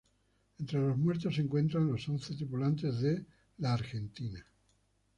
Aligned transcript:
Entre 0.57 0.79
los 0.79 0.97
muertos 0.97 1.35
se 1.35 1.41
encontraban 1.41 1.91
los 1.91 2.09
once 2.09 2.33
tripulantes 2.33 3.01
de 3.01 3.23
"La 3.59 3.73
Argentina". 3.75 4.43